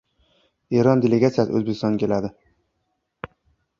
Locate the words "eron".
0.79-1.03